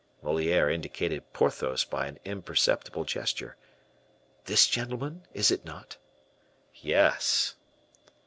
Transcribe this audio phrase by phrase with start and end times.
[0.23, 3.55] Moliere indicated Porthos by an imperceptible gesture,
[4.45, 5.97] "This gentleman, is it not?"
[6.73, 7.53] "Yes."